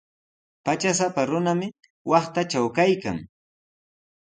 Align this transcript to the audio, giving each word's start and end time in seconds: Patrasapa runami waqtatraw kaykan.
Patrasapa 0.65 1.21
runami 1.29 1.67
waqtatraw 2.11 2.67
kaykan. 2.77 3.17